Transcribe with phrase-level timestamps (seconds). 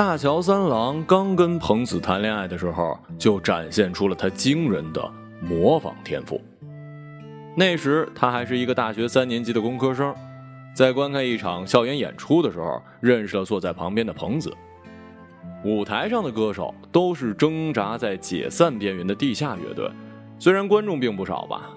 [0.00, 6.40] 大乔三郎刚跟彭子谈恋爱的时候，就展现出了他惊人的模仿天赋。
[7.54, 10.14] 那时他还是一个大学三年级的工科生，
[10.74, 14.50] 在观看一场校园演出的时候，认识了坐在旁边的彭子。
[15.66, 19.86] 舞台上的歌手都是挣扎在解散边缘的地下乐队，
[20.38, 21.68] 虽然观众并不少吧，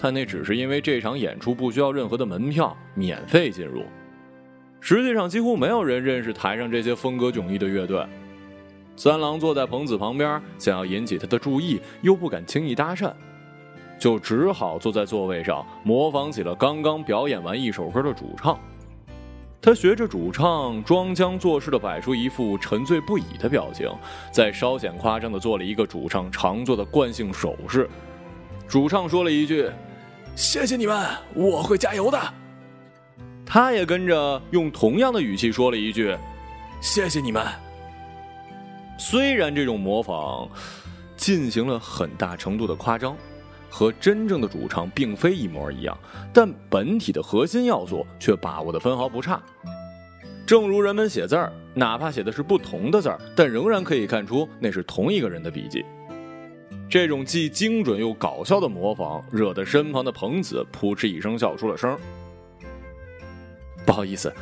[0.00, 3.82] 但那只是因为这场演出不需要任何的门票，免费进入。
[4.86, 8.06] 实际上，几乎没有人认识台上这些风格迥异的乐队。
[8.96, 13.10] 三郎坐在彭子旁边，想要引起他的注意，又不敢轻易搭讪，
[13.98, 18.60] 就只好坐在座位上，模仿起了刚刚表演完一首歌的主唱。
[19.62, 23.90] 他学着主唱装腔作势地摆出一副沉醉不已的表情，
[24.30, 27.88] 再稍显夸张地做了一个主唱常做的惯性手势。
[28.68, 29.66] 主唱说了一句
[30.36, 32.20] ：“谢谢你们，我会加油的。”
[33.46, 36.16] 他也跟着用同样的语气说了一句
[36.80, 37.46] ：“谢谢你们。”
[38.98, 40.48] 虽然这种模仿
[41.16, 43.16] 进行了很大程度的夸张。
[43.76, 45.98] 和真正的主唱并非一模一样，
[46.32, 49.42] 但本体的核心要素却把握的分毫不差。
[50.46, 55.84] 正如人们写字儿，哪怕写的是不同的字儿，但仍然可以看出那是同一个人的笔迹。
[56.88, 61.98] 这种既精准又搞笑的模仿，惹得身旁的彭子扑哧一声笑出了声。
[63.86, 64.32] 不好意思，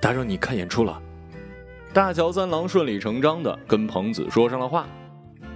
[0.00, 1.00] 打扰你看演出了。
[1.92, 4.86] 大乔三郎顺理成章的跟彭子说上了话。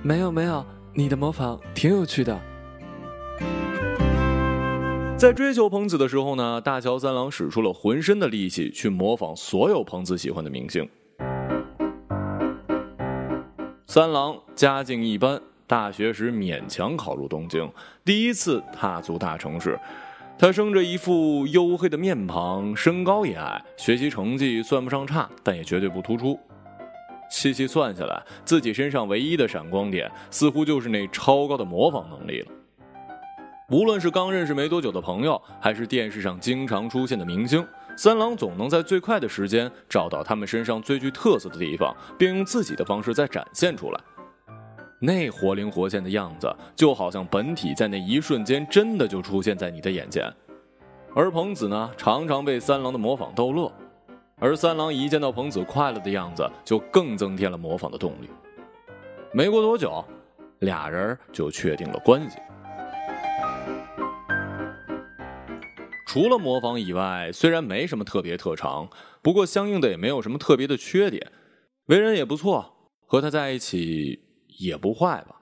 [0.03, 2.39] 没有没有，你的模仿挺有趣的。
[5.17, 10.87] 在追求彭子的时候呢，大乔三郎使出了浑身的力气去模仿所有彭子喜欢的明星。
[13.87, 17.73] 三郎家境一般，大学时勉强考入东京，
[18.05, 19.79] 第一次踏足大城市。
[20.39, 26.39] 他生着一副黝黑的面庞，身高也矮，学习成绩算不上差，但也绝对不突出。
[27.31, 32.53] 细细算下来，自己身上唯一的闪光点，似乎就是那超高的模仿能力了。
[33.71, 44.01] 无论是刚认识没多久的朋友，还是电视上经常出现的明星，三郎总能在最快的时间找到他们身上最具特色的地方，并用自己的方式再展现出来。
[44.99, 50.33] 那活灵活现的样子，就好像本体在那一瞬间真的就出现在你的眼前。
[51.15, 53.71] 而彭子呢，常常被三郎的模仿逗乐，
[54.39, 58.29] 而三郎一见到彭子快乐的样子，就更增添了模仿的动力。
[59.33, 60.05] 没过多久，
[60.61, 62.39] 俩人就确定了关系。
[66.07, 68.89] 除了模仿以外，虽然没什么特别特长，
[69.21, 71.31] 不过相应的也没有什么特别的缺点，
[71.87, 72.75] 为人也不错，
[73.07, 74.26] 和他在一起
[74.59, 75.41] 也不坏吧。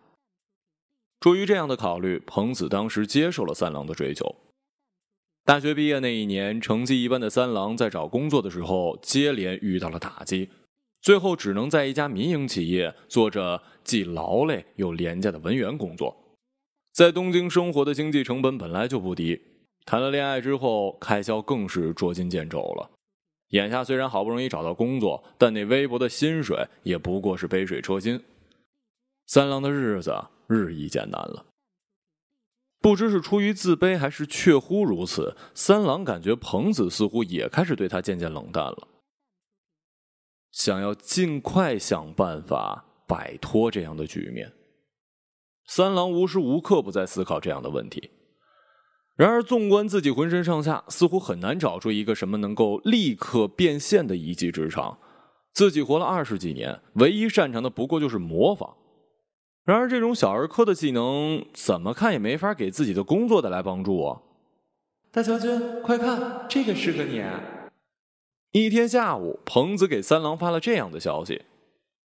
[1.20, 4.36] 出于这样的考虑，彭子当时接受了三郎的追求。
[5.44, 10.48] 大学毕业那一年，成绩一般的三郎在找工作的时候接连遇到了打击，
[11.02, 16.16] 最后只能在一家民营企业做着既劳累又廉价的文员工作。
[16.92, 19.40] 在东京生活的经济成本本来就不低。
[19.84, 22.90] 谈了恋爱之后，开销更是捉襟见肘了。
[23.50, 28.18] 眼下虽然好不容易找到工作，但那微薄的薪水也不过是杯水车薪。
[29.26, 30.14] 三郎的日子
[30.46, 31.46] 日益艰难了。
[32.80, 38.88] 不知是出于自卑，还是确乎如此，三郎感觉彭子似乎也开始对他渐渐冷淡了。
[40.52, 44.52] 想要尽快想办法摆脱这样的局面，
[45.66, 48.10] 三郎无时无刻不在思考这样的问题。
[49.16, 54.98] 然而，纵观自己浑身上下，似乎很难找出一个什么能够立刻变现的一技之长。
[55.52, 58.76] 自己活了二十几年，唯一擅长的不过就是模仿。
[59.64, 64.20] 然而，这种小儿科的技能，怎么看也没法给自己的工作带来帮助啊！
[65.10, 67.24] 大将军，快看，这个适合你。
[68.52, 71.42] 一天下午，彭子给三郎发了这样的消息：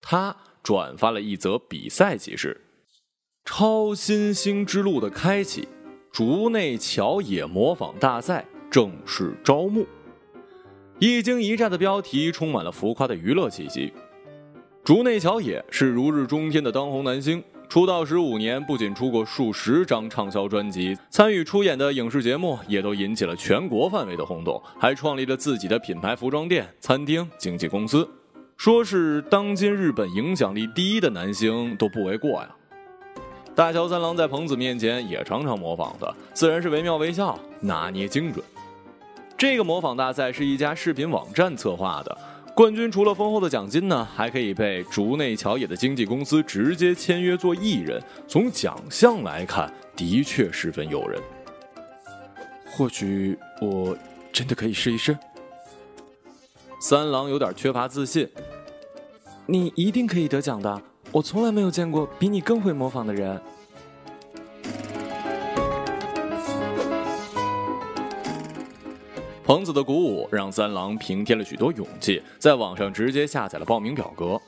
[0.01, 2.59] 他转发了一则比赛启事，
[3.45, 5.69] 超新星之路的开启。
[6.11, 9.87] 竹内乔野模仿大赛正式招募，
[10.99, 13.93] 一惊一乍的标题充满了浮夸的娱乐气息。
[14.85, 28.09] 竹内乔野是如日中天的当红男星，出道十五年，不仅出过数十张畅销专辑，参与出演的影视节目也都引起了全国范围的轰动，还创立了自己的品牌服装店、餐厅、经纪公司，
[28.57, 32.49] 说是当今日本影响力第一的男星都不为过呀。
[33.55, 38.45] 大乔三郎在彭子面前也常常模仿的，自然是惟妙惟肖，拿捏精准。
[39.39, 42.19] 这个模仿大赛是一家视频网站策划的，
[42.55, 48.01] 冠军除了丰厚的奖金呢，还可以被竹内乔野的经纪公司直接签约做艺人。
[48.29, 51.19] 从奖项来看，的确十分诱人。
[52.67, 53.97] 或许我
[54.31, 55.17] 真的可以试一试。
[56.79, 58.29] 三郎有点缺乏自信。
[59.47, 60.83] 你一定可以得奖的。
[61.11, 63.41] 我从来没有见过比你更会模仿的人。
[69.53, 74.41] 彭子的鼓舞让三郎平添了许多勇气，在网上直接下载了报名表格。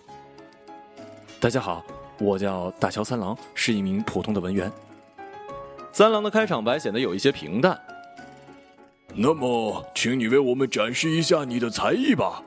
[1.39, 1.85] 大家好，
[2.19, 4.73] 我叫大乔三郎，是一名普通的文员。
[5.93, 7.79] 三郎的开场白显得有一些平淡。
[9.15, 12.43] 那么，请你为我们展示一下你的才艺吧。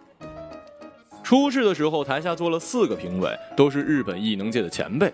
[1.21, 5.13] 初试的时候，台下坐了四个评委，都是日本艺能界的前辈。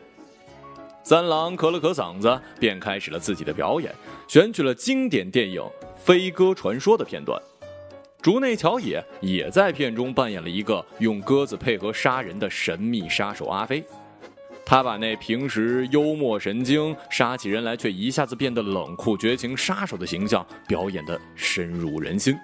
[1.03, 3.93] 三郎咳了咳嗓子，便开始了自己的表演，
[4.29, 5.61] 选取了经典电影
[6.03, 7.41] 《飞鸽传说》的片段。
[8.21, 13.83] 竹内乔也也在片中扮演了一个用鸽子配合杀人的神秘杀手阿飞。
[14.65, 22.35] 他把那平时幽默神经、杀起人来却一下子变得冷酷绝情杀手的形象表演得深入人心。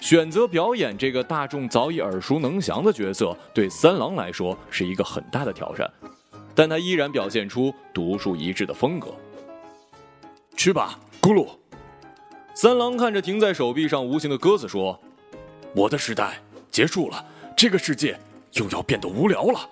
[0.00, 5.88] 选择表演这个大众早已耳熟能详的角色，对三郎来说是一个很大的挑战，
[6.54, 9.14] 但他依然表现出独树一帜的风格。
[10.56, 11.48] 去吧，咕噜！
[12.54, 14.98] 三郎看着停在手臂上无形的鸽子说
[15.74, 16.40] ：“我的时代
[16.70, 17.24] 结束了，
[17.56, 18.18] 这个世界
[18.52, 19.68] 又要变得无聊了。”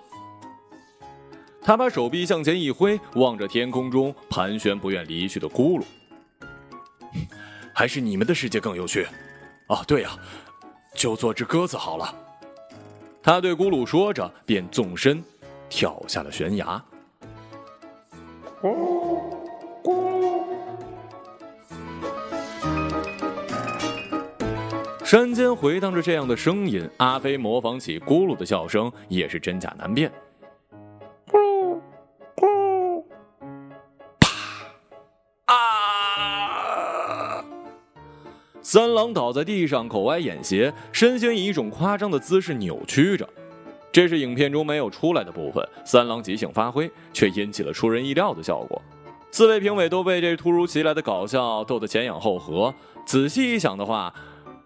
[1.63, 5.83] 他把手臂向前一挥，望着天空中盘旋不愿离去的咕噜。
[7.73, 9.07] 还是你们的世界更有趣。
[9.67, 10.11] 哦，对呀，
[10.93, 12.13] 就做只鸽子好了。
[13.21, 15.23] 他对咕噜说着，便纵身
[15.69, 16.83] 跳下了悬崖。
[18.61, 19.42] 咕
[25.13, 30.11] 山间回荡着这样的声音，阿飞模仿起咕噜的笑声，也是真假难辨。
[31.27, 31.79] 咕
[32.35, 33.03] 噜，
[34.19, 35.53] 啪！
[35.53, 37.45] 啊
[38.63, 43.29] 三郎倒在地上，口歪眼斜，身形以一种夸张的姿势扭曲着。
[43.91, 45.63] 这是影片中没有出来的部分。
[45.85, 48.81] 三郎即兴发挥，却引起了出人意料的效果。
[49.29, 52.73] 四位评委都被这突如其来的搞笑逗得前仰后合。
[53.05, 54.11] 仔细一想的话，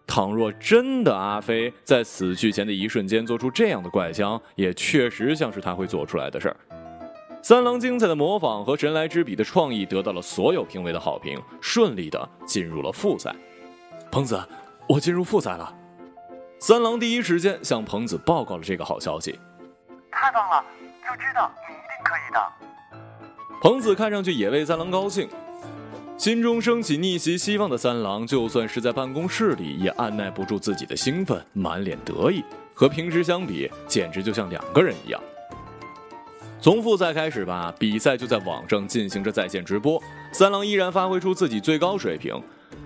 [0.08, 6.56] 倘若真的阿飞在死去前的一瞬间做出这样的怪腔，也确实像是他会做出来的事儿。
[7.44, 13.36] 三郎精彩的模仿和神来之笔的创意得到了所有评委的好评，顺利的进入了复赛。
[14.10, 14.42] 彭子，
[14.90, 15.74] 我进入复赛了。
[16.60, 19.40] 三郎第一时间向彭子报告了这个好消息。
[20.12, 20.66] 太棒了，
[21.06, 22.52] 就知道你一定可以的。
[23.62, 25.30] 彭子看上去也为三郎高兴，
[26.18, 32.44] 心中升起逆袭希望的三郎，就算是在办公室里也按耐不住自己的兴奋，满脸得意。
[32.74, 35.22] 和平时相比，简直就像两个人一样。
[36.60, 42.34] 从复赛开始吧，比赛就在网上进行着在线直播，三郎依然发挥出自己最高水平。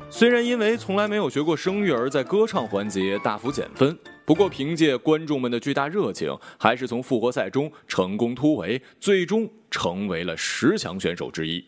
[0.10, 11.64] 虽然因为从来没有学过声乐而在歌唱环节大幅减分，不过凭借观众们的巨大热情，还是从复活赛中成功突围，最终成为了十强选手之一。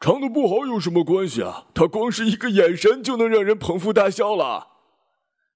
[0.00, 1.66] 唱的不好有什么关系啊？
[1.74, 4.68] 他光是一个眼神就能让人捧腹大笑了。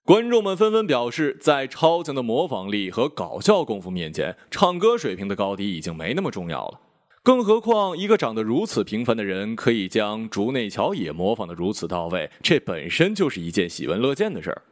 [0.04, 6.80] 观众们纷纷表示，在超强的模仿力和搞笑功夫面前，唱歌水平的高低已经没那么重要了。
[7.22, 14.62] 更何况，一个长得如此平凡的人可以将竹内乔也模仿的如此到位，这本身就是一件喜闻乐见的事儿。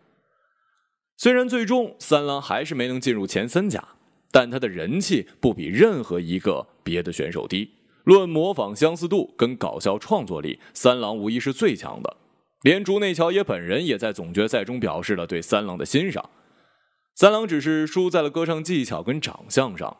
[1.16, 3.86] 虽然最终三郎还是没能进入前三甲，
[4.32, 7.70] 但他的人气不比任何一个别的选手低。
[8.04, 12.16] 论模仿相似度跟搞笑创作力，三郎无疑是最强的。
[12.62, 16.28] 连竹内乔也本人也在总决赛中表示了对三郎的欣赏。
[17.14, 19.96] 三郎只是输在了歌唱技巧跟长相上。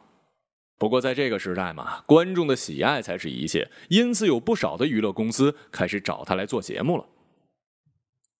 [0.78, 7.04] 不过，在这个时代嘛，观众的喜爱才是一切，因此有不少的娱乐公司开始找他来做节目了。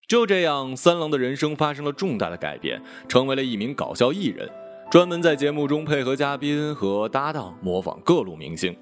[0.09, 4.51] 就这样，三郎的人生发生了重大的改变，成为了一名搞笑艺人，
[4.91, 8.75] 专门在节目中配合嘉宾和搭档模仿各路明星，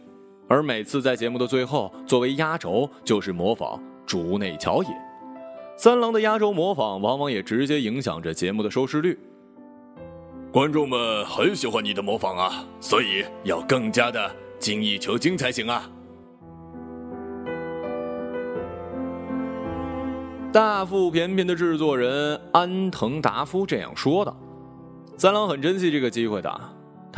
[0.49, 4.89] 而每次在节目的最后，作为压轴就是模仿竹内乔也。
[5.77, 9.19] 三郎的压轴模仿往往也直接影响着节目的收视率。
[10.51, 15.89] 观众们很喜欢你的模仿啊，所以要更加的精益求精才行啊！
[20.51, 24.35] 大腹便便的制作人安藤达夫这样说道
[25.19, 26.61] ：“三郎很珍惜这个机会的，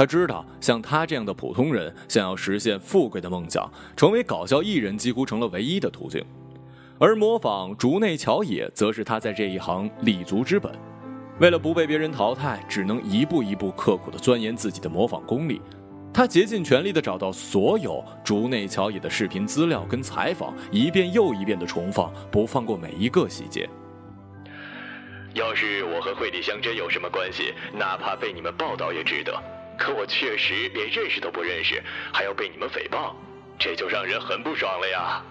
[0.01, 6.25] 他知道像他这样的普通人想要实现富贵的梦想，成为搞笑艺人几乎成了唯一的途径，
[6.99, 10.73] 而模仿竹内乔也则是他在这一行立足之本。”
[11.39, 15.61] 为了不被别人淘汰，只能一步一步刻苦地钻研自己的模仿功力。
[16.15, 23.69] 他竭尽全力地找到所有竹内乔也的视频资料跟采访，一遍又一遍地重放，不放过每一个细节。
[25.35, 29.39] 要是我和惠理香真有什么关系，哪怕被你们报道也值得。
[29.81, 31.83] 可我确实连认识都不认识，
[32.13, 33.15] 还要被你们诽谤，
[33.59, 35.25] 这就让人很不爽了呀。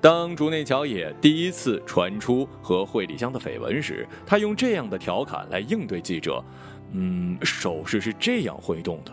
[0.00, 6.40] 当竹内乔也第一次传出和惠里香的绯闻时，他用这样的调侃来应对记者，
[6.92, 9.12] 嗯，手势是这样挥动的。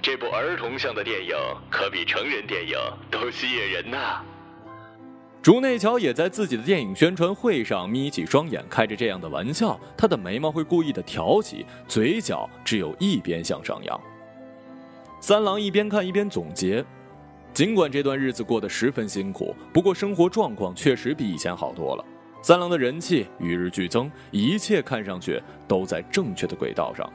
[0.00, 1.34] 这部儿童向的电影
[1.68, 2.78] 可比成人电影
[3.10, 4.22] 都吸引人呐。
[5.44, 9.78] 竹内乔也在自己的电影宣传会上眯起双眼，开着这样的玩笑。
[9.94, 14.00] 他的眉毛会故意的挑起，嘴角只有一边向上扬。
[15.20, 16.82] 三郎一边看一边总结：
[17.52, 22.02] 尽管这段日子过得十分辛苦，不过生活状况确实比以前好多了。
[22.40, 27.06] 三郎的人气与日俱增，一切看上去都在正确的轨道上。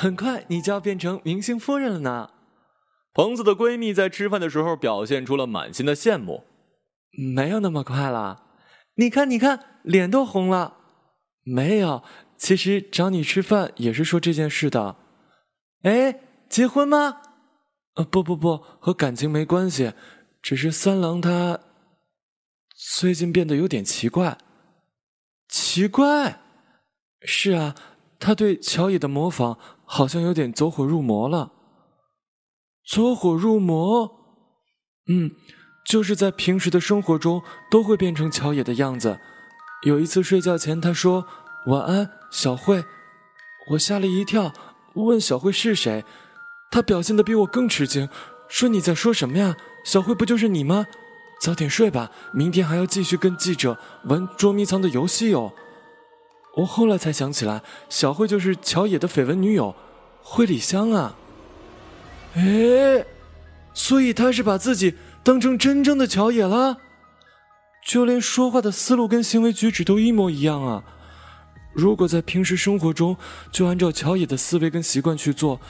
[0.00, 2.30] 很快你就要变成明星夫人了呢。
[3.12, 6.44] 彭子的闺蜜在吃饭的时候表现出了满心的羡慕。
[7.34, 8.44] 没有那么快了，
[8.94, 10.78] 你看，你看，脸都红了。
[11.44, 12.02] 没有，
[12.38, 14.96] 其实找你吃饭也是说这件事的。
[15.82, 17.20] 哎，结婚吗？
[17.96, 19.92] 呃，不不不，和感情没关系，
[20.40, 21.60] 只是三郎他
[22.74, 24.38] 最近变得有点奇怪。
[25.46, 26.40] 奇怪？
[27.20, 27.74] 是啊，
[28.18, 29.58] 他对乔野的模仿。
[29.92, 31.50] 好像有点走火入魔了。
[32.88, 34.08] 走火入魔，
[35.08, 35.32] 嗯，
[35.84, 39.18] 就是在平时的生活中都会变成乔野的样子。
[39.82, 41.26] 有一次睡觉前，他说
[41.66, 42.84] 晚安，小慧。
[43.72, 44.52] 我吓了一跳，
[44.94, 46.04] 问小慧是谁，
[46.70, 48.08] 他表现的比我更吃惊，
[48.46, 49.56] 说你在说什么呀？
[49.84, 50.86] 小慧不就是你吗？
[51.40, 55.52] 早点睡吧，明天还要继续跟记者玩捉迷藏的游戏哦。
[56.56, 59.74] 我后来才想起来，小慧就是乔野的绯闻女友，
[60.22, 61.16] 惠里香啊。
[62.34, 63.04] 哎，
[63.72, 66.78] 所以他是把自己当成真正的乔野了，
[67.86, 70.82] 就连说话的思路跟行为举止都一模一样啊。
[71.72, 73.16] 如果在平时生活中
[73.52, 75.60] 就按照乔野的思维跟习惯去做，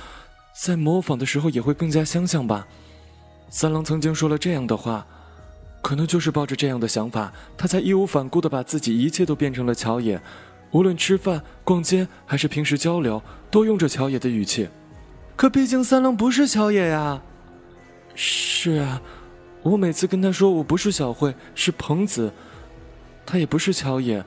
[0.65, 2.67] 在模仿的时候也会更加相像吧。
[3.51, 5.07] 三郎曾经说了这样的话，
[5.83, 10.21] 可能就是抱着这样的想法，他才义无反顾的把自己一切都变成了乔野。
[10.73, 14.69] 无论吃饭、逛街还是平时交流，都用着乔野的语气。
[15.37, 17.21] 可毕竟三郎不是乔野呀。
[18.15, 19.01] 是啊，
[19.63, 22.33] 我每次跟他说我不是小慧，是彭子，
[23.25, 24.25] 他也不是乔野，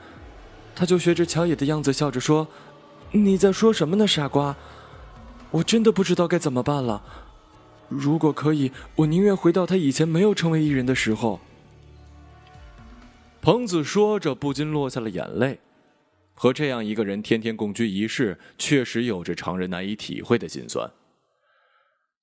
[0.75, 2.47] 他就学着乔野的样子笑着说
[3.11, 4.55] ：“你在说什么呢，傻瓜？”
[5.51, 7.03] 我真的不知道该怎么办了。
[7.87, 11.39] 如果可以，我宁愿回到他以前没有成为艺人的时候。
[13.39, 15.59] 彭子说着，不禁落下了眼泪。
[16.33, 20.89] 和这样一个人天天共居一室，确实有着常人难以体会的心酸。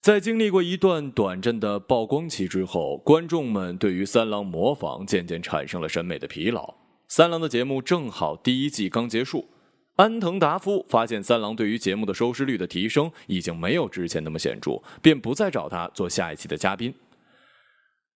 [0.00, 6.75] 在经历过一段短暂的曝光期之后，观众们对于三郎模仿渐渐产生了审美的疲劳。
[7.07, 9.49] 三郎的节目正好第一季刚结束，
[9.97, 16.95] 安藤达夫发现三郎对于节目的收视率的提升已经没有之前那么显著，便不再找他做下一期的嘉宾。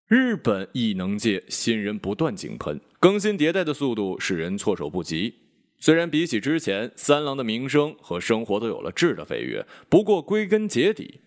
[0.06, 5.34] 日本艺能界新人不断井喷，更新迭代的速度使人措手不及。
[5.78, 11.20] 虽然比起之前，三郎的名声和生活都有了质的飞跃，不过归根结底，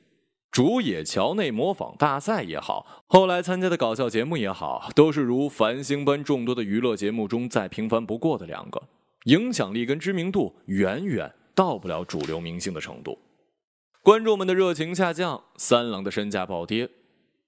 [0.50, 8.82] 竹野桥内模仿大赛也好，后来参加的搞笑节目也好，都是如繁星般众多的娱乐节目中再平凡不过的两个，
[9.26, 13.20] 影响力跟知名度远远到不了主流明星的程度。
[14.02, 16.90] 观众们的热情下降，三郎的身价暴跌，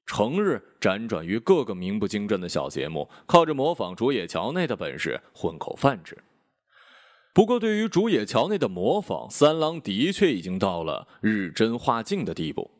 [0.06, 6.16] 成日辗转于各个名不经传的小节目，靠着模仿竹野桥内的本事混口饭吃。
[7.34, 12.72] 不过，对于竹野桥内的模仿，三郎的确已经到了日真化境的地步。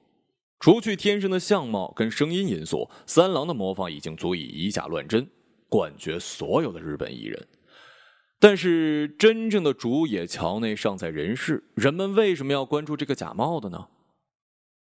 [0.60, 5.26] 除去天生的相貌跟声音因素，三郎的模仿已经足以以假乱真，
[5.70, 7.48] 冠绝所有的日本艺人。
[8.40, 13.88] 但是，真正的竹野桥内尚在人世，人们为什么要关注这个假冒的呢？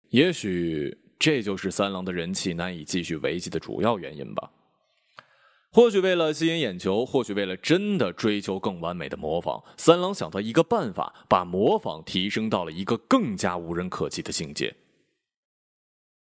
[0.10, 4.51] 也许这就是三郎的人气难以继续维系的主要原因吧。
[5.74, 14.72] 或许为了吸引眼球，或许为了真的追求更完美的模仿，三郎想到一个办法，把模仿提升到了一个更加无人可及的境界。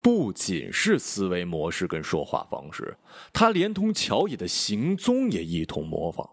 [0.00, 2.96] 不仅是思维模式跟说话方式，
[3.32, 6.30] 他连同乔野的行踪也一同模仿。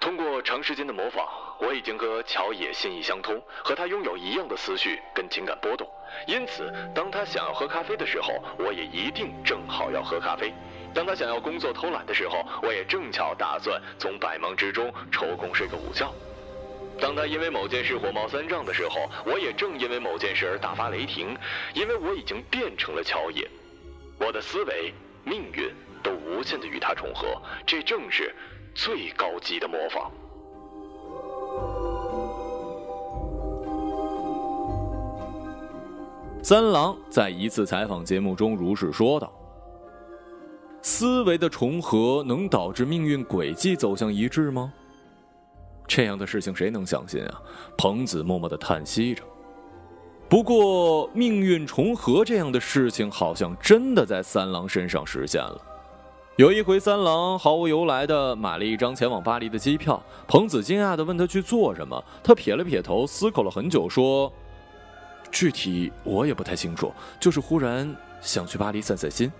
[0.00, 1.28] 通过长时间的模仿，
[1.60, 5.86] 我已经和乔野心意相通，和他拥有一样的思绪跟情感波动。
[6.26, 10.54] 因此，当他想要喝咖啡的时候，我也一定正好要喝咖啡。
[10.94, 16.12] 当他想要工作偷懒的时候，我也正巧打算从百忙之中抽空睡个午觉。
[17.00, 21.36] 当他因为某件事火冒三丈的时候，我也正因为某件事而大发雷霆，
[21.74, 23.48] 因为我已经变成了乔野，
[24.20, 24.92] 我的思维、
[25.24, 25.72] 命运
[26.02, 28.34] 都无限的与他重合，这正是
[28.74, 30.10] 最高级的模仿。
[36.42, 39.32] 三郎在一次采访节目中如是说道
[40.82, 44.72] ：“思维的重合能导致命运轨迹走向一致吗？
[45.86, 47.40] 这样的事情谁能相信啊？”
[47.78, 49.22] 彭子默默的叹息着。
[50.28, 55.60] 不过，命运重合这样的事情好像真的在三郎身上实现了。
[56.36, 64.32] 有一回，三郎毫无由来的买了一张前往巴黎的机票，彭子惊讶的问他去做什么，他撇了撇头，思考了很久，说。
[65.30, 69.30] 具体我也不太清楚，就是忽然想去巴黎散散心。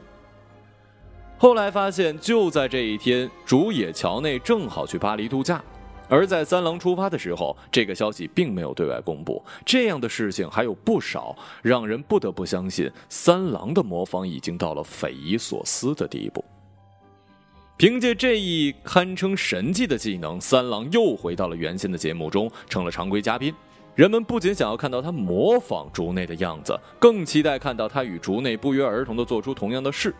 [1.43, 5.61] 后来发现，就在这一天，竹野桥内正好去巴黎度假，
[6.09, 9.43] 而在三郎出发的时候，这个消息并没有对外公布。
[9.67, 16.45] 这样的事情还有不少，让人不得不相信三郎的模仿已经到了匪夷所思的地步。
[17.77, 23.53] 凭借这一堪称神迹的技能，三郎又回到了原先的节目中，成了常规嘉宾。
[23.97, 30.15] 人们不仅想要看到他模仿竹内的样子，更期待看到他与竹内不约而同的做出同样的事。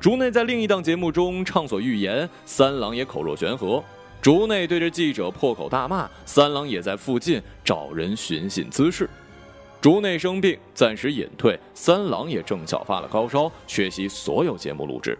[0.00, 3.82] 竹内在另一档节目中畅所欲言，三郎也口若悬河。
[4.22, 9.08] 竹内对着记者破口大骂，三郎也在附近找人寻衅滋事。
[9.80, 15.18] 竹内生病，暂时隐退，三郎也正巧发了高烧，缺席所有节目录制。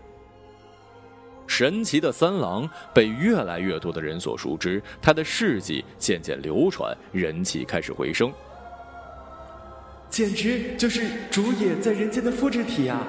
[1.47, 8.32] 神奇的三郎被越来越多的人所熟知，他的事迹渐渐流传，人气开始回升。
[10.08, 13.06] 简直就是竹野在人间的复制体啊！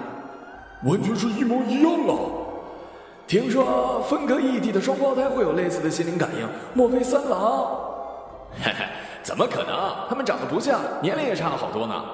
[0.84, 2.16] 完全是一模一样啊！
[3.28, 7.80] 听说分隔异地的双胞胎会有类似的心灵感应，莫非三郎？
[8.62, 8.86] 嘿嘿，
[9.22, 10.08] 怎么可能？
[10.10, 12.06] 他们长得不像，年龄也差了好多呢。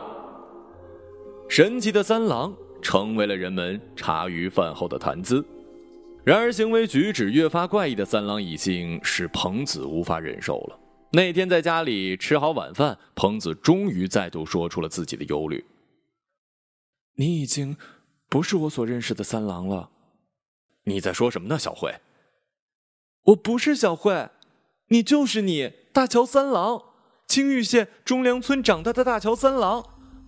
[1.48, 5.46] 神奇的三郎成为了人们茶余饭后的谈资。
[6.24, 10.80] 然而，行为举止越发怪异的三郎已经使彭子无法忍受了。
[11.12, 15.64] 那天在家里吃好晚饭，彭子终于再度说出了自己的忧虑
[17.16, 17.78] ：“你已经
[18.30, 19.90] 不是我所认识的三郎了。
[20.84, 21.96] ”“你在说什么呢，小慧
[23.24, 24.30] ？”“我不是小慧，
[24.90, 26.82] 你就是你，大乔三郎，
[27.28, 29.84] 青玉县中良村长大的大乔三郎。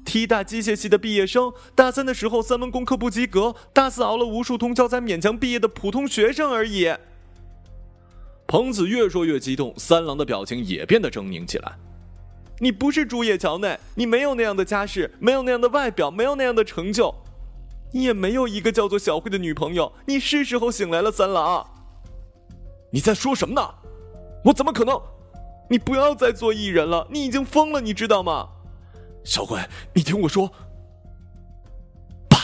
[0.05, 6.89] ”T 大机械系的毕业生，大三的时候三门功课不及格，大四熬了无数通宵才勉强毕业的普通学生而已。
[8.47, 11.77] 彭子越说越激动，三郎的表情也变得狰狞起来。
[12.59, 17.13] 你不是竹叶桥内，你没有那样的家世，没有那样的外表，没有那样的成就，
[17.91, 19.91] 你也没有一个叫做小慧的女朋友。
[20.05, 21.65] 你是时候醒来了，三郎。
[22.91, 23.61] 你在说什么呢？
[24.43, 25.01] 我怎么可能？
[25.69, 28.47] 你不要再做艺人了，你已经疯了，你知道吗？
[29.23, 29.59] 小慧，
[29.93, 30.49] 你听我说。
[32.29, 32.39] 啪！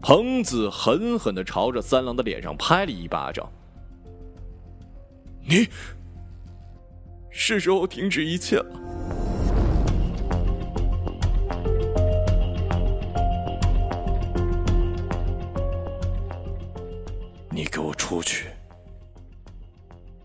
[0.00, 3.50] 彭子狠狠的朝着三郎的脸上拍了一巴掌。
[5.48, 5.68] 你
[7.30, 9.17] 是时候停止一切了。
[18.08, 18.46] 出去！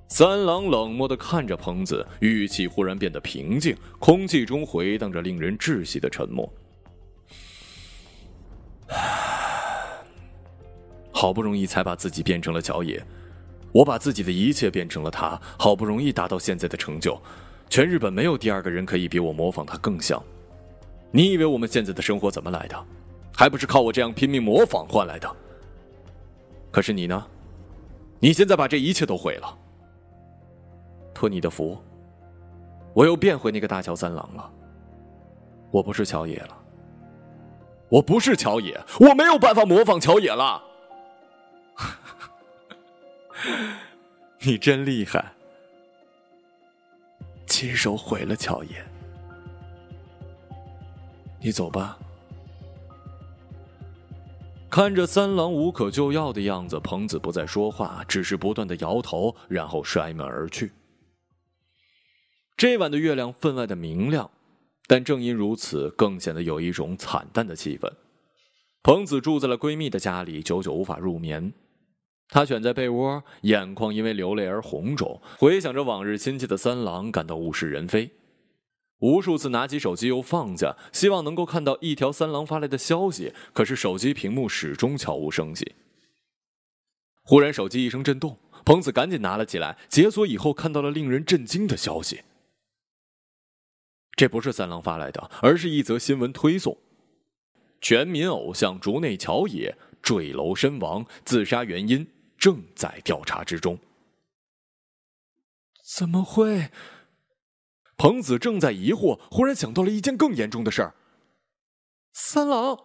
[0.07, 6.49] 三郎冷漠的看着彭子，语气忽然变得平静，空气中回荡着令人窒息的沉默。
[11.11, 13.05] 好不容易才把自己变成了角野，
[13.73, 17.21] 我把自己的一切变成了他，好不容易达到现在的成就，
[17.69, 20.23] 全日本没有第二个人可以比我模仿他更像。
[21.11, 22.85] 你以为我们现在的生活怎么来的？
[23.35, 25.29] 还不是靠我这样拼命模仿换来的？
[26.71, 27.27] 可是你呢？
[28.23, 29.57] 你现在把这一切都毁了。
[31.13, 31.77] 托你的福，
[32.93, 34.49] 我又变回那个大乔三郎了。
[35.69, 36.57] 我不是乔野了，
[37.89, 40.63] 我不是乔野，我没有办法模仿乔野了。
[44.39, 45.33] 你真厉害，
[47.45, 48.69] 亲手毁了乔野。
[51.41, 51.97] 你走吧。
[54.73, 60.71] 看着三郎无可救药的样子，彭子不再说话，只是不断的摇头，然后摔门而去。
[62.57, 64.31] 这晚的月亮分外的明亮，
[64.87, 67.87] 但正因如此，更显得有一种惨淡的气氛。
[68.81, 71.53] 彭子住在了闺蜜的家里，久久无法入眠。
[72.29, 78.09] 她蜷在被窝，眼眶因为流泪而红肿，回想着往日亲切的三郎，感到物是人非。
[79.03, 85.75] 无数次拿起手机又放下，希望能够看到一条三郎发来的消息，可是手机屏幕始终悄无声息。
[87.23, 88.37] 忽然，手机一声震动。
[88.63, 92.21] 彭子赶紧拿了起来，解锁以后看到了令人震惊的消息。
[94.15, 96.77] 这不是三郎发来的，而是一则新闻推送：
[97.81, 103.77] 全民偶像竹内乔野坠楼身亡，自杀原因正在调查之中。
[105.97, 106.69] 怎么会？
[107.97, 110.93] 彭子正在疑惑，忽然想到了一件更严重的事儿。
[112.13, 112.77] 三郎，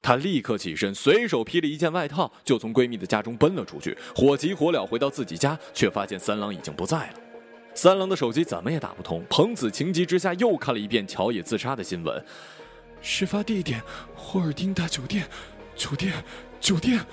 [0.00, 3.96] 他立刻起身，随手披了一件外套，就从闺蜜的家中奔了出去。
[4.14, 7.14] 火急火燎回到自己家，却发现三郎已经不在了。
[7.74, 9.22] 三郎的手机怎么也打不通。
[9.28, 12.24] 彭子情急之下又看了一遍乔野自杀的新闻，
[13.02, 13.82] 事发地点
[14.14, 15.28] 霍尔丁大酒店，
[15.74, 16.24] 酒店，
[16.58, 17.04] 酒店。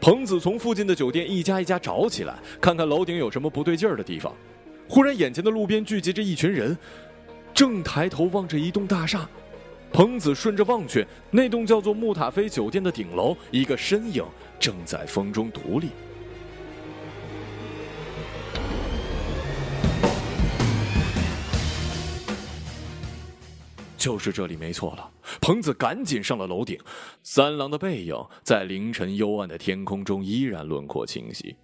[0.00, 4.34] 彭子从附近的酒店一家一家找起来，看看楼顶有什么不对劲儿的地方。
[4.92, 6.76] 忽然，眼前的路边聚集着一群人，
[7.54, 9.30] 正抬头望着一栋大厦。
[9.92, 14.24] 彭子顺着望去，那栋叫做木塔菲酒店的顶楼，一个身影
[14.58, 15.90] 正在风中独立。
[23.96, 25.08] 就是这里没错了，
[25.40, 26.76] 彭子赶紧上了楼顶。
[27.22, 31.54] 三郎的背影在凌晨幽暗的天空中依然轮廓清晰。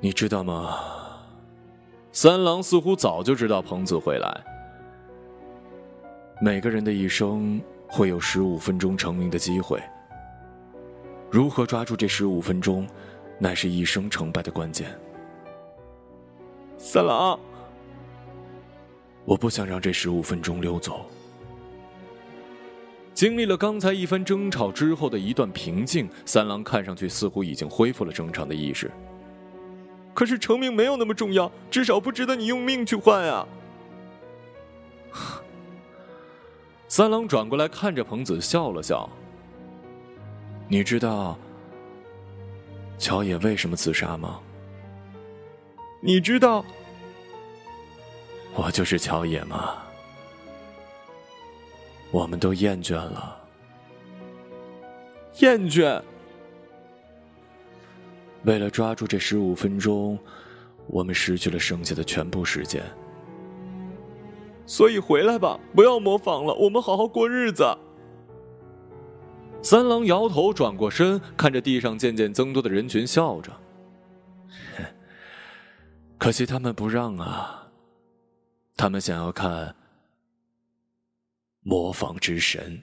[0.00, 0.78] 你知道吗？
[2.10, 4.44] 三郎似乎早就知道彭子会来。
[6.40, 9.78] 每个人的一生会有十五分钟成名的机会。
[11.30, 12.88] 如何抓住这十五分钟，
[13.38, 14.98] 乃是一生成败的关键。
[16.78, 17.38] 三郎，
[19.26, 21.04] 我不想让这十五分钟溜走。
[23.12, 28.90] 经历了刚才一番争吵之后的一段平静，三郎看上去似乎已经恢复了正常的意识。
[30.12, 33.46] 可是成名没有那么重要，至少不值得你用命去换啊！
[36.88, 39.08] 三郎转过来看着彭子，笑了笑。
[40.68, 41.36] 你知道
[42.98, 44.40] 乔野为什么自杀吗？
[46.00, 46.64] 你知道
[48.54, 49.76] 我就是乔野吗？
[52.10, 53.40] 我们都厌倦了，
[55.38, 56.02] 厌倦。
[58.44, 60.18] 为了抓住这十五分钟，
[60.86, 62.82] 我们失去了剩下的全部时间。
[64.66, 67.64] 所以回来吧，不要模仿了，我们好好过日子。
[69.62, 73.52] 三郎摇头，转过身，看着地上渐渐增多的人群，笑着。
[76.16, 77.68] 可惜他们不让啊，
[78.76, 79.74] 他们想要看
[81.62, 82.82] 模仿之神。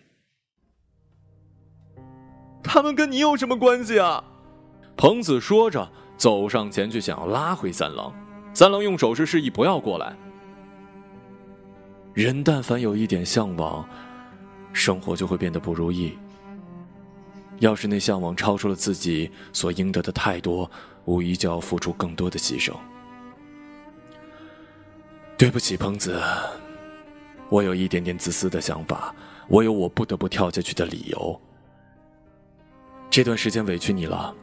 [2.64, 4.24] 他们跟你有什么关系啊？
[4.98, 8.12] 彭子说着，走上前去，想要拉回三郎。
[8.52, 10.18] 三郎用手势示意不要过来。
[12.16, 13.88] 人但凡有一点向往，
[14.74, 16.18] 生活就会变得不如意。
[17.60, 20.70] 要是那向往超出了自己所应得的太多，
[21.06, 22.74] 无疑就要付出更多的牺牲。
[25.38, 26.20] 对不起，彭子，
[27.50, 29.14] 我有一点点自私的想法，
[29.48, 31.40] 我有我不得不跳下去的理由。
[33.12, 34.36] 这段时间委屈你了，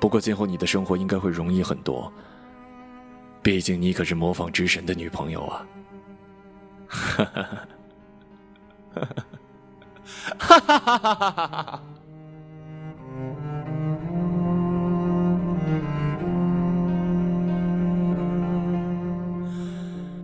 [0.00, 2.10] 不过今后你的生活应该会容易很多。
[3.42, 5.66] 毕竟你可是模仿之神的女朋友啊！
[6.88, 7.42] 哈哈哈
[8.94, 9.00] 哈
[10.38, 10.58] 哈！
[10.58, 11.82] 哈哈哈哈哈！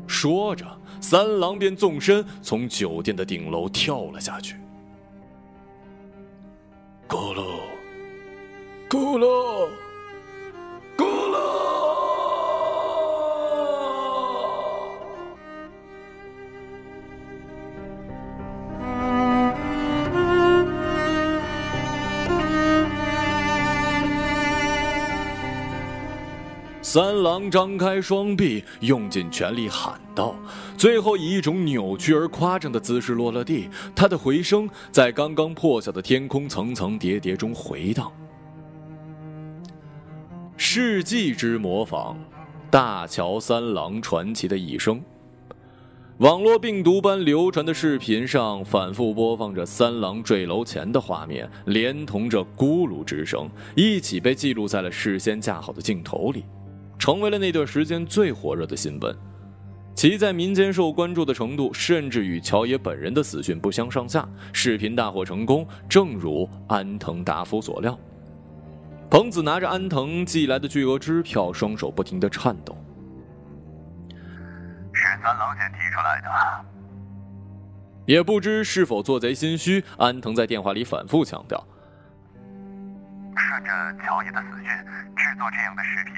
[0.07, 0.67] 说着，
[1.01, 4.57] 三郎便纵身从酒店的顶楼跳了下去。
[7.07, 7.61] 咕噜，
[8.89, 9.69] 咕噜。
[26.83, 30.35] 三郎张开双臂，用尽全力喊道，
[30.79, 33.69] 最后以一种扭曲而夸张的姿势落了地。
[33.95, 38.11] 他的回声在刚刚破晓的天空层层叠叠中回荡。
[40.79, 42.17] 世纪之模仿，
[42.71, 45.01] 大桥三郎传奇的一生。
[46.19, 56.45] 网络病毒般流传的视频上，反复播放着三郎坠楼前的画面，连同着咕噜之声，一起被记录在了事先架好的镜头里。
[56.99, 59.17] 成为了那段时间最火热的新闻，
[59.95, 64.29] 其在民间受关注的程度，甚至与乔野本人的死讯不相上下。
[64.53, 67.99] 视频大获成功，正如安藤达夫所料。
[69.09, 72.77] 彭子拿着安藤寄来的巨额支票，双手不停的颤抖。
[74.93, 76.29] 是三郎先提出来的。
[78.05, 81.65] 也不知是否做贼心虚，安藤在电话里反复强调。
[83.37, 83.71] 顺着
[84.05, 84.65] 乔爷的死讯
[85.17, 86.15] 制作这样的视频，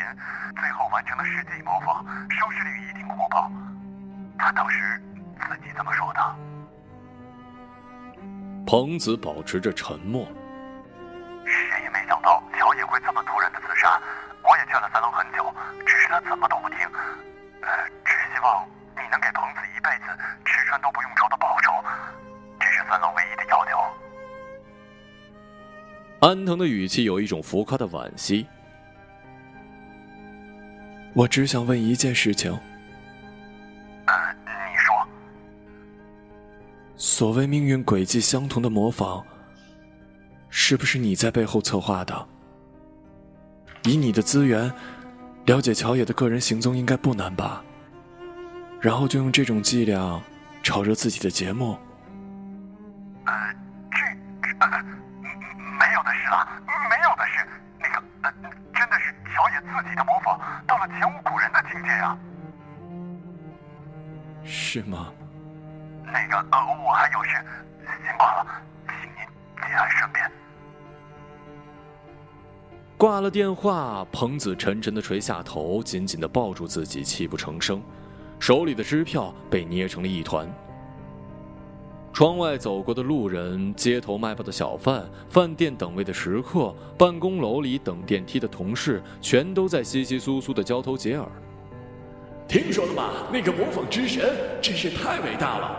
[0.59, 3.51] 最后完成了世纪模仿，收视率一定火爆。
[4.39, 5.03] 他当时
[5.41, 6.21] 自己这么说的。
[8.67, 10.27] 彭子保持着沉默。
[11.49, 14.01] 谁也没想到乔爷会这么突然的自杀。
[14.43, 15.45] 我也劝了三郎很久，
[15.87, 16.79] 只是他怎么都不听。
[17.63, 17.69] 呃，
[18.05, 20.07] 只希望你能给彭子一辈子
[20.45, 21.73] 吃穿都不用愁的报酬，
[22.59, 23.71] 这是三郎唯一的要求。
[26.21, 28.47] 安藤的语气有一种浮夸的惋惜。
[31.15, 32.53] 我只想问一件事情。
[34.07, 34.15] 呃，
[34.47, 35.09] 你说。
[36.97, 39.25] 所谓命运轨迹相同的模仿，
[40.69, 42.29] 是不是你在背后策划的？
[43.85, 44.71] 以你的资源，
[45.47, 47.65] 了解乔野的个人行踪应该不难吧？
[48.79, 50.23] 然后就用这种伎俩
[50.63, 51.79] 炒热自己的节目。
[53.25, 53.33] 呃，
[53.91, 53.99] 这
[54.43, 54.69] 这。
[55.79, 56.47] 没有的事了，
[56.91, 57.49] 没有的事。
[57.81, 58.31] 那个，呃，
[58.75, 62.19] 真的是乔野自己的模仿到了前无古人的境界啊！
[64.45, 65.11] 是吗？
[72.99, 77.81] 挂了电话，彭子沉沉的垂下头，紧紧的抱住自己，泣不成声，
[78.41, 80.53] 手里的支票被捏成了一团。
[82.13, 91.25] 窗外走过的路人，街头卖报的小贩，饭店等位的食客，办公楼里等电梯的同事，全都在稀稀疏疏的交头接耳。
[92.49, 93.11] 听说了吗？
[93.33, 94.29] 那个模仿之神
[94.61, 95.71] 真是太伟大了，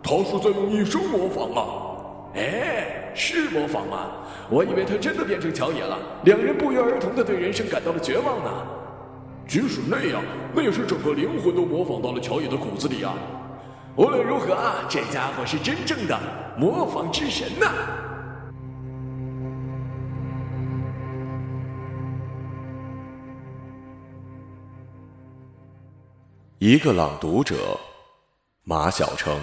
[0.00, 1.85] 他是在用一生模仿啊！
[2.36, 4.10] 哎，是模仿吗？
[4.48, 8.50] 我以为他真的变成乔野了，两人不约而同的对人生感到了绝望呢。
[9.48, 10.22] 即使那样，
[10.54, 13.14] 那也是整个灵魂都模仿到了乔野的骨子里啊！
[13.96, 16.18] 无论如何啊，这家伙是真正的
[16.58, 17.70] 模仿之神呐！
[26.58, 27.54] 一个朗读者，
[28.64, 29.38] 马晓成。